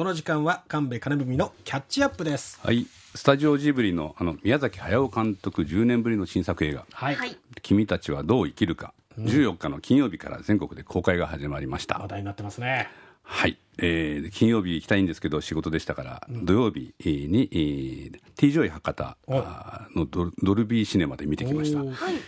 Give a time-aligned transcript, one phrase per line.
[0.00, 2.58] この時間は神戸金史のキャッチアップです。
[2.62, 2.86] はい。
[3.14, 6.86] スタジオジブリのあの宮崎駿監督10年ぶりの新作映画。
[6.90, 7.16] はい、
[7.60, 12.88] 「君たちはどう生きるか」14日の金曜日から全国で公開が始まりました、話題になってますね。
[13.24, 19.16] はい、えー金曜日行きたいんですけど仕事でしたから、土曜日えーに、えー、T ジョイ博多
[19.96, 21.82] のドドルビーシネマで見てきました。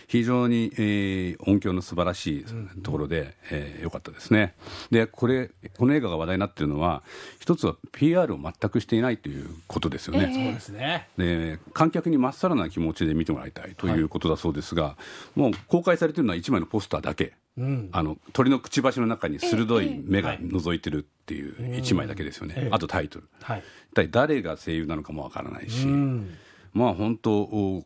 [0.07, 2.45] 非常に、えー音響の素晴らしい
[2.81, 4.55] ところで、えーよかったですね。
[4.91, 7.03] でこれこの映画が話題になっているのは
[7.39, 11.07] 一つは PR を全くしていないということですよね、そうですね。
[11.17, 14.97] で観客にまっさらな気持ちで見てもらいたいということだそうですが、
[15.35, 17.89] もう公開されているのは1枚のポスターだけ、ん。
[17.91, 22.69] あの鳥のくちばしの中に鋭い目が覗いてるっていう1枚だけですよね、ええ。
[22.73, 23.63] あとタイトル、はい。
[23.91, 26.35] 一体誰が声優なのかもわからないし、うん。
[26.73, 27.85] まあ本当お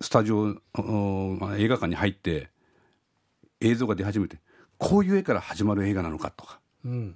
[0.00, 2.50] スタジオお映画館に入って
[3.60, 4.38] 映像が出始めて
[4.78, 6.58] こういう絵から始まる映画なのかとか。
[6.84, 7.14] うん。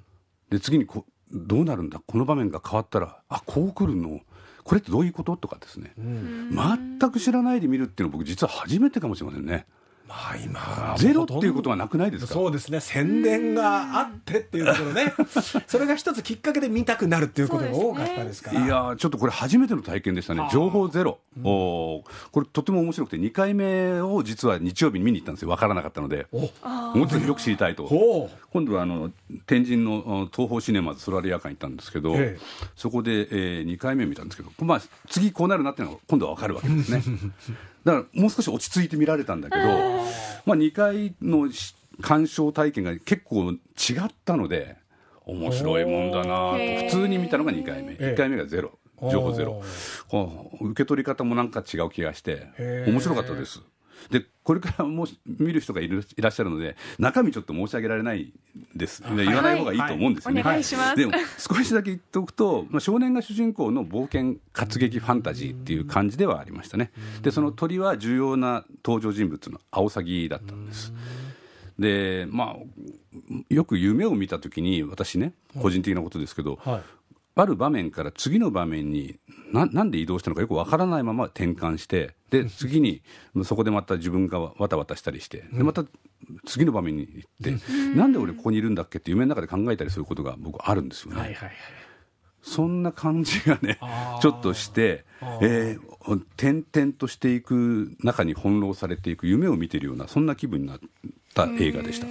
[0.50, 2.00] で次にこどうなるんだ？
[2.06, 4.20] この場面が変わったらあこう来るの？
[4.62, 5.36] これってどういうこと？
[5.36, 9.66] とかですね、全く知らないで見るっていうのは僕実は初めてかもしれませんね
[10.10, 12.34] まあ今ゼロっていうことはなくないですか？
[12.34, 12.80] そうですね。
[12.80, 15.14] 宣伝があってっていうところね。
[15.68, 18.60] それが一つきっかけで見たくなるっていうことが多かったですから。
[18.64, 20.48] いやーちょっとこれ初めての体験でしたね。
[20.52, 22.02] 情報ゼロ、おー。
[22.32, 25.48] これとても面白くて2回目を実は日曜日に見に行ったんですよ。
[25.48, 26.26] 分からなかったので。
[26.32, 26.40] お。
[26.40, 28.28] もうちょっとよく知りたいと。
[28.52, 29.12] 今度はあの
[29.46, 32.40] 天神のあ東宝シネマズソラリア館行ったんですけど、ええ。
[32.74, 33.28] そこで、
[33.60, 37.02] え2回目見たんですけど、まあ、次こうなるなっていうのが今度は分かるわけですね
[37.84, 39.62] だからもう少し落ち着いて見られたんだけど、
[40.46, 43.58] まあ、2回のし鑑賞体験が結構違っ
[44.24, 44.76] たので
[45.26, 46.56] 面白いもんだなと。
[46.56, 47.92] 普通に見たのが2回目。
[47.92, 48.04] ええ。
[48.14, 48.78] 1回目がゼロ。
[49.10, 49.62] 情報ゼロ。
[50.60, 52.48] 受け取り方もなんか違う気がして
[52.86, 53.60] 面白かったです
[54.10, 58.32] でこれからもし見る人がいるいらっしゃるので中身ちょっと申し上げられない
[58.74, 59.02] です。
[59.02, 60.64] で言わない方がいいと思うんですよね、お願い。
[60.96, 66.90] でも少しだけ言っておくと、まあ、少年が主人公の冒険活劇ファンタジーっていう感じではありましたね。
[67.22, 70.92] でその鳥は重要な登場人物のアオサギだったんです。
[71.78, 72.56] でまあ
[73.48, 76.82] よく夢を見た時に私ね個人的なことですけど、はい
[77.40, 79.18] ある場面から次の場面に
[79.52, 83.02] ななんで移動したのかよくわからないまま転換してで次に
[83.44, 85.84] そこでまた自分がわたわたしたりしてでまた
[86.46, 91.20] 次の場面に行って、なんで俺ここにいるんだっけって夢の中で考えたりすることが僕あるんですよね。
[91.20, 91.54] はいはいはい
[92.42, 94.20] そんな感じがねあー。
[94.20, 95.04] ちょっとして、
[95.42, 100.78] えー、点々としていく中に翻弄されていく夢を見ているようなそんな気分になっ
[101.34, 102.06] た映画でした。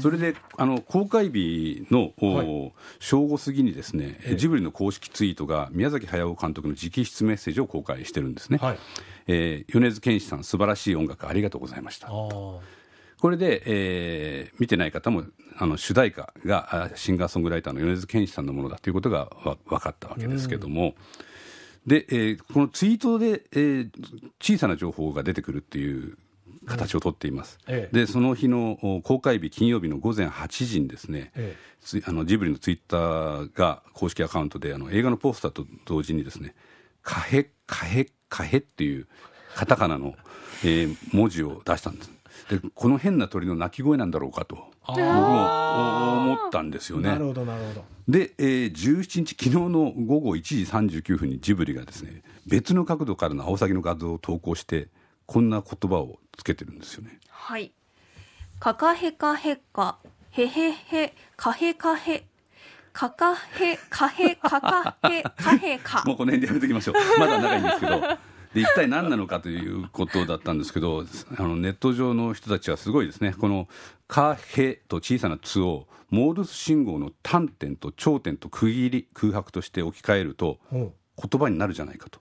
[0.00, 8.78] それであの公開日の、お正午過ぎにですね、ジブリの公式ツイートが宮崎駿監督の直筆メッセージを公開してるんですね、はい。
[9.26, 12.08] えー米津玄師さん素晴らしい音楽ありがとうございました。
[12.08, 12.60] こ
[13.30, 15.24] れで、えー見てない方も
[15.56, 20.94] あの主題歌があシンガーソングライターの米津玄師さんのものだということがわ分かったわけですけども、
[21.86, 23.90] で、えーこのツイートで、えー
[24.38, 26.18] 小さな情報が出てくるっていう
[26.66, 27.96] 形をとっています、ええ。
[27.96, 36.54] でその日のお公開日金曜日の午前8時にですね、えつあのジブリのツイッターが公式アカウントであの映画のポスターと同時にですね
[37.02, 39.06] 「カヘカヘカヘ」っていう
[39.54, 40.14] カタカナの、
[40.64, 42.10] えー文字を出したんです。
[42.48, 47.10] でこの変な鳥の鳴き声なんだろうかと僕も思ったんですよね。
[47.10, 47.84] なるほどなるほど。
[48.08, 54.88] で、えー17日昨日の午後1時39分にジブリがですね別の角度からのアオサギの画像を投稿して
[55.26, 57.18] こんな言葉をつけてるんですよね。
[57.28, 57.72] はい。
[58.60, 59.98] かかへかへか、
[60.30, 62.24] へへへ、かへかへ、
[62.92, 66.04] かかへ、かへ、かかへ、かへか。
[66.06, 66.94] もうこの辺でやめときましょう。
[67.18, 68.00] まだ長いんですけど。
[68.54, 71.04] で一体何なのかということだったんですけど
[71.38, 73.34] あのネット上の人たちはすごいですね。
[73.36, 73.68] この
[74.06, 80.92] 「カヘ」と小さな「つ」をモールス信号の端点と頂点と区切り空白として置き換えるとうん。
[81.16, 82.18] 言葉になるじゃないかと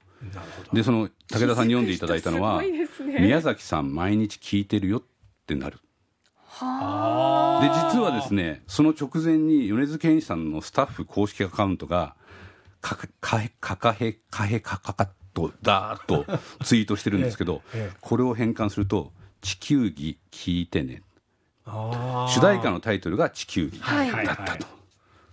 [0.74, 2.88] でその武田さんに読んでいただいたのは ね。
[3.20, 5.04] 宮崎さん毎日聞いてるよ」っ
[5.46, 5.80] てなる。
[6.46, 12.16] はで実はですねその直前に米津玄師さんのスタッフ公式アカウントが
[12.82, 16.26] 「かかかへかかへかへかかか」とだと
[16.64, 17.98] ツイートしてるんですけど、ええええ。
[18.02, 19.12] これを変換すると
[19.42, 21.02] 「地球儀聞いてね。
[21.66, 22.34] あ」ー。
[22.34, 24.26] 主題歌のタイトルが「地球儀」はいはい。
[24.28, 24.68] だったと。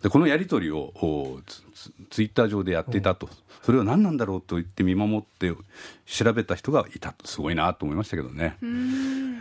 [0.02, 1.40] でこのやり取りをお
[2.08, 3.28] ツイッター上でやっていたと、
[3.62, 5.52] それは何なんだろうと言って見守って
[6.06, 7.26] 調べた人がいたと。
[7.26, 8.56] すごいなと思いましたけどね。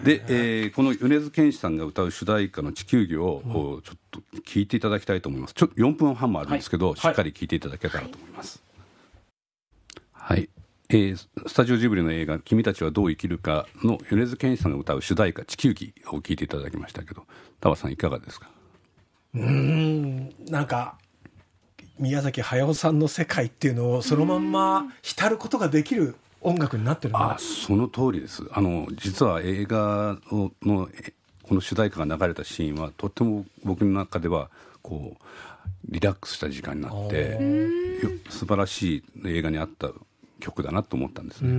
[0.04, 5.54] で、えーこの米津玄師さんが歌う主題歌の「地球儀を」おちょっと聞いていただきたいと思います。
[5.54, 6.98] ちょっと4分半もあるんですけど、はい。
[6.98, 8.62] しっかり聞いていただけたらと思います。
[10.12, 10.50] はい、
[10.90, 11.16] えー
[11.48, 17.26] スタジオジブリの映画「君たちはどう生きるか」の米津玄師さんが歌う主題歌「地球儀」を聞いていただきましたけど
[17.62, 18.52] 田和さんいかがですか？
[19.36, 20.34] うーん。
[20.50, 20.98] なんか
[22.00, 28.44] 宮崎駿さんの世界っていうのをそのまんま浸ることができる音楽になってるあその通りです。
[28.54, 30.90] あの実は映画のの
[31.44, 34.50] この主題歌が流れたシーンはとっても僕の中では
[34.82, 35.24] こう
[35.90, 37.38] リラックスした時間になって
[38.30, 39.90] 素晴らしい映画にあった
[40.40, 41.50] 曲だなと思ったんですね、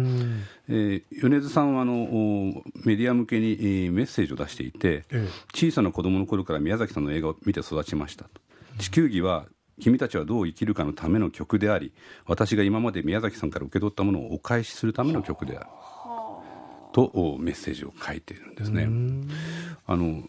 [0.69, 8.25] えー、米津さんはあのメディア向けに、えー、メッセージを出していて、ええ、小さな子供の頃から宮崎さんの映画を見て育ちました。
[8.25, 8.41] と
[8.79, 9.47] 地球儀は
[9.81, 11.93] 君たちはどう生きるかのための曲であり
[12.27, 15.67] 私が今まで宮崎さんから受け取ったものをお返しするための曲である。
[16.93, 18.89] とメッセージを書いているんですね。
[19.87, 20.23] あの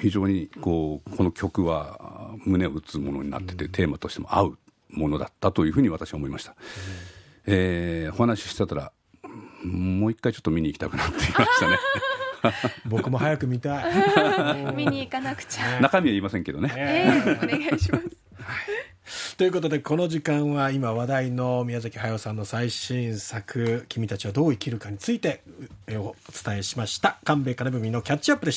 [0.00, 4.58] 非常にこうこの曲は胸を打つものになっててテーマとしても合う
[4.90, 6.54] ものだったというふうに私は思いました。
[7.50, 8.92] えー、お話ししてたら
[9.64, 11.78] もう一回ちょっと見に行きたくなってきましたね。
[12.86, 13.94] 僕も早く見たい。
[14.76, 15.80] 見に行かなくちゃ。
[15.80, 16.72] 中身は言いませんけどね。
[16.76, 18.28] えー、お願いします。
[19.36, 25.42] ということでこの時間は今話題の宮崎駿さんの最新作「君たちはどう生きるか」について
[25.90, 26.14] お
[26.44, 28.56] 伝えしました神戸金文のキャッチアップでし